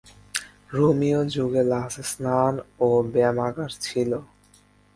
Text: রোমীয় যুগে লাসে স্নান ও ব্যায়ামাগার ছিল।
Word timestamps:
রোমীয় 0.75 1.19
যুগে 1.33 1.63
লাসে 1.71 2.03
স্নান 2.11 2.53
ও 2.85 2.87
ব্যায়ামাগার 3.11 3.71
ছিল। 3.85 4.11